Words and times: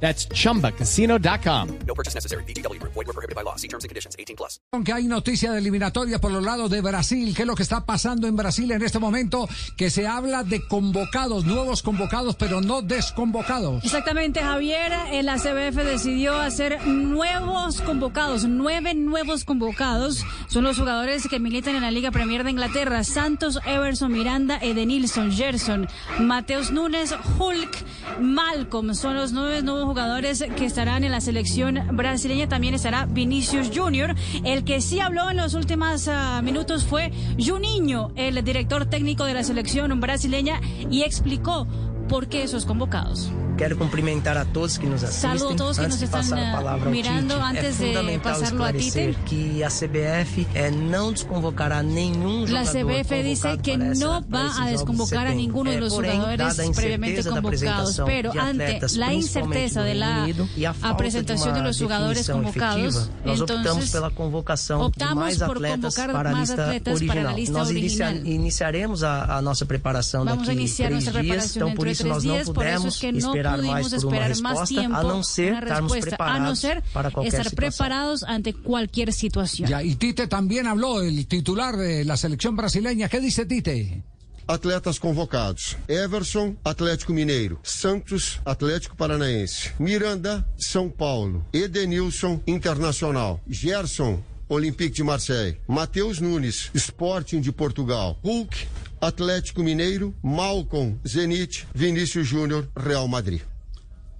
That's 0.00 0.28
chumbacasino.com. 0.28 1.68
No 1.86 1.94
purchase 1.94 2.14
necessary. 2.14 2.44
BGW. 2.44 2.80
Void 2.82 3.06
were 3.06 3.12
prohibited 3.12 3.34
by 3.34 3.42
law. 3.42 3.56
See 3.56 3.68
terms 3.68 3.84
and 3.84 3.88
conditions. 3.88 4.14
18 4.18 4.36
plus. 4.36 4.60
Aunque 4.72 4.92
hay 4.92 5.06
noticia 5.06 5.52
de 5.52 5.58
eliminatoria 5.58 6.20
por 6.20 6.30
los 6.30 6.42
lados 6.44 6.70
de 6.70 6.82
Brasil, 6.82 7.34
¿qué 7.34 7.42
es 7.42 7.48
lo 7.48 7.54
que 7.54 7.62
está 7.62 7.86
pasando 7.86 8.26
en 8.26 8.36
Brasil 8.36 8.70
en 8.70 8.82
este 8.82 8.98
momento? 8.98 9.48
Que 9.76 9.88
se 9.88 10.06
habla 10.06 10.44
de 10.44 10.66
convocados, 10.66 11.46
nuevos 11.46 11.82
convocados, 11.82 12.36
pero 12.36 12.60
no 12.60 12.82
desconvocados. 12.82 13.84
Exactamente, 13.84 14.42
Javier. 14.42 14.92
El 15.12 15.28
ACBF 15.28 15.76
decidió 15.76 16.38
hacer 16.38 16.86
nuevos 16.86 17.80
convocados, 17.80 18.44
nueve 18.44 18.94
nuevos 18.94 19.44
convocados. 19.44 20.24
Son 20.48 20.64
los 20.64 20.78
jugadores 20.78 21.26
que 21.28 21.40
militan 21.40 21.74
en 21.74 21.82
la 21.82 21.90
Liga 21.90 22.10
Premier 22.10 22.44
de 22.44 22.50
Inglaterra: 22.50 23.02
Santos, 23.02 23.58
Everson, 23.64 24.12
Miranda, 24.12 24.58
Edenilson, 24.58 25.32
Gerson, 25.32 25.88
Mateus 26.20 26.70
Nunes, 26.70 27.14
Hulk, 27.38 27.84
Malcolm. 28.20 28.94
Son 28.94 29.14
los 29.14 29.32
nueve 29.32 29.62
nuevos 29.62 29.85
jugadores 29.86 30.44
que 30.56 30.66
estarán 30.66 31.04
en 31.04 31.12
la 31.12 31.20
selección 31.20 31.80
brasileña. 31.92 32.48
También 32.48 32.74
estará 32.74 33.06
Vinicius 33.06 33.70
Junior. 33.74 34.14
El 34.44 34.64
que 34.64 34.80
sí 34.80 35.00
habló 35.00 35.30
en 35.30 35.36
los 35.36 35.54
últimos 35.54 36.08
ah, 36.08 36.40
minutos 36.42 36.84
fue 36.84 37.12
Juninho, 37.38 38.12
el 38.16 38.42
director 38.44 38.86
técnico 38.86 39.24
de 39.24 39.34
la 39.34 39.44
selección 39.44 39.98
brasileña, 40.00 40.60
y 40.90 41.02
explicó 41.02 41.66
por 42.08 42.26
qué 42.26 42.42
esos 42.42 42.64
convocados. 42.64 43.30
Quero 43.56 43.78
cumprimentar 43.78 44.36
a 44.36 44.44
todos 44.44 44.76
que 44.76 44.86
nos 44.86 45.02
assistem. 45.02 45.38
Saludo 45.38 45.54
a 45.54 45.56
todos 45.56 45.78
antes 45.78 46.00
nos 46.00 46.10
passar 46.10 46.38
a 46.38 46.48
eh, 46.50 46.52
palavra 46.52 46.90
mirando 46.90 47.32
ao 47.32 47.40
Tite, 47.40 47.56
é 47.56 47.68
antes 47.68 47.80
é 47.80 48.02
de 48.02 48.18
passarlo 48.18 48.64
a 48.64 48.72
Tite. 48.72 49.18
que 49.24 49.64
a 49.64 49.68
CBF 49.68 50.46
é, 50.54 50.66
eh, 50.66 50.70
não 50.70 51.10
desconvocará 51.10 51.82
nenhum 51.82 52.46
jogador. 52.46 52.66
La 52.66 53.02
CBF 53.02 53.22
dice 53.22 53.56
que 53.62 53.76
no 53.78 54.22
va 54.28 54.62
a 54.62 54.70
desconvocar 54.70 55.26
a 55.26 55.34
ninguno 55.34 55.70
de 55.70 55.78
é, 55.78 55.80
los 55.80 55.94
porém, 55.94 56.20
jugadores 56.20 56.70
previamente 56.76 57.24
convocados, 57.24 58.00
pero 58.04 58.30
ante 58.38 58.78
la 58.98 59.14
incerteza 59.14 59.82
de 59.82 59.94
la 59.94 60.24
Unido, 60.24 60.48
e 60.54 60.66
a 60.66 60.74
apresentación 60.82 61.54
de, 61.54 61.60
de 61.60 61.66
los 61.66 61.78
jugadores 61.78 62.28
convocados, 62.28 63.10
nós 63.24 63.40
entonces, 63.40 63.56
optamos 63.56 63.90
pela 63.90 64.10
convocação 64.10 64.80
optamos 64.82 65.14
de 65.14 65.20
mais 65.20 65.42
atletas 65.42 65.94
para 65.94 66.30
a 66.30 66.40
lista 66.40 66.72
original. 66.92 67.24
Para 67.24 67.32
lista 67.32 67.52
nós 67.52 67.68
original. 67.68 68.16
iniciaremos 68.16 69.02
a, 69.02 69.38
a, 69.38 69.42
nossa 69.42 69.64
preparação 69.64 70.24
Vamos 70.26 70.46
daqui 70.46 70.50
a 70.50 70.52
iniciar 70.52 70.88
três 70.88 71.04
dias, 71.10 71.56
então 71.56 71.72
por 71.72 71.88
isso 71.96 72.02
tres 72.02 72.12
nós 72.14 72.24
não 72.24 72.34
días, 72.34 72.50
por 72.50 72.66
eso 72.66 72.74
pudemos 72.74 72.94
es 72.94 73.00
que 73.00 73.12
no 73.12 73.18
esperar 73.18 73.56
pudimos 73.56 73.72
mais 73.72 73.86
por 73.86 73.92
uma 73.92 74.16
esperar 74.16 74.28
más 74.28 74.36
resposta, 74.36 74.74
tiempo 74.74 74.96
a 74.96 75.02
não 75.02 75.22
ser 75.22 75.52
estarmos 75.52 75.92
respuesta, 75.92 76.16
a 76.22 76.38
no 76.38 76.56
preparados 76.56 76.60
ser 76.60 76.82
para 76.92 77.10
qualquer 77.10 77.28
estar 77.28 77.48
situação. 77.48 77.56
preparados 77.56 78.22
ante 78.22 78.52
cualquier 78.52 79.12
situación. 79.12 79.68
Ya, 79.68 79.82
y 79.82 79.94
Tite 79.96 80.26
también 80.28 80.66
habló, 80.66 81.02
el 81.02 81.26
titular 81.26 81.76
de 81.76 82.04
la 82.04 82.16
selección 82.16 82.54
brasileña. 82.56 83.08
¿Qué 83.08 83.20
dice 83.20 83.46
Tite? 83.46 84.02
Atletas 84.48 85.00
convocados: 85.00 85.76
Everson, 85.88 86.56
Atlético 86.62 87.12
Mineiro, 87.12 87.58
Santos, 87.64 88.40
Atlético 88.44 88.94
Paranaense, 88.96 89.72
Miranda, 89.78 90.46
São 90.56 90.88
Paulo, 90.88 91.44
Edenilson, 91.52 92.40
Internacional, 92.46 93.40
Gerson, 93.50 94.22
Olympique 94.48 94.94
de 94.94 95.02
Marseille, 95.02 95.58
Matheus 95.66 96.20
Nunes, 96.20 96.70
Sporting 96.74 97.40
de 97.40 97.50
Portugal, 97.50 98.16
Hulk, 98.22 98.54
Atlético 99.00 99.62
Mineiro, 99.62 100.14
Malcom, 100.22 100.98
Zenit, 101.06 101.66
Vinícius 101.74 102.30
Júnior, 102.30 102.68
Real 102.74 103.08
Madrid. 103.08 103.40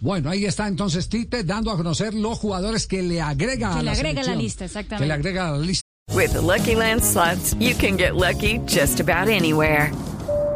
Bueno, 0.00 0.30
ahí 0.30 0.44
está 0.46 0.66
entonces 0.66 1.08
Tite 1.08 1.44
dando 1.44 1.70
a 1.70 1.76
conocer 1.76 2.12
los 2.12 2.36
jugadores 2.38 2.88
que 2.88 3.02
le 3.02 3.20
agrega 3.20 3.68
Que 3.70 3.74
a 3.74 3.78
le 3.78 3.84
la 3.84 3.92
agrega 3.92 4.20
a 4.22 4.24
la 4.24 4.34
lista, 4.34 4.64
exactamente. 4.64 5.04
Que 5.04 5.06
le 5.06 5.14
agrega 5.14 5.48
a 5.48 5.52
la 5.52 5.58
lista. 5.58 5.82
With 6.12 6.32
the 6.32 6.40
Lucky 6.40 6.74
Land 6.74 7.02
slots, 7.02 7.54
you 7.60 7.74
can 7.74 7.96
get 7.96 8.16
lucky 8.16 8.58
just 8.66 9.00
about 9.00 9.28
anywhere. 9.28 9.92